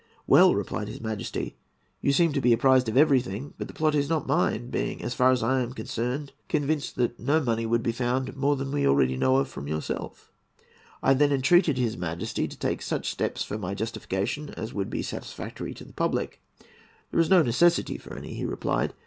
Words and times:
'Well,' 0.25 0.55
replied 0.55 0.87
his 0.87 0.99
Majesty, 0.99 1.57
'you 2.01 2.11
seem 2.11 2.33
to 2.33 2.41
be 2.41 2.53
apprised 2.53 2.89
of 2.89 2.97
everything; 2.97 3.53
but 3.59 3.67
the 3.67 3.73
plot 3.75 3.93
is 3.93 4.09
not 4.09 4.25
mine, 4.25 4.71
being, 4.71 5.03
as 5.03 5.13
far 5.13 5.29
as 5.29 5.43
I 5.43 5.59
am 5.61 5.73
concerned, 5.73 6.31
convinced 6.49 6.95
that 6.95 7.19
no 7.19 7.39
money 7.39 7.67
would 7.67 7.83
be 7.83 7.91
found 7.91 8.35
more 8.35 8.55
than 8.55 8.71
we 8.71 8.87
already 8.87 9.15
know 9.15 9.35
of 9.35 9.47
from 9.47 9.67
yourself.' 9.67 10.31
I 11.03 11.13
then 11.13 11.31
entreated 11.31 11.77
his 11.77 11.97
Majesty 11.97 12.47
to 12.47 12.57
take 12.57 12.81
such 12.81 13.11
steps 13.11 13.43
for 13.43 13.59
my 13.59 13.75
justification 13.75 14.49
as 14.57 14.73
would 14.73 14.89
be 14.89 15.03
satisfactory 15.03 15.75
to 15.75 15.85
the 15.85 15.93
public. 15.93 16.41
'There 17.11 17.19
is 17.19 17.29
no 17.29 17.43
necessity 17.43 17.99
for 17.99 18.17
any,' 18.17 18.33
he 18.33 18.43
replied. 18.43 18.95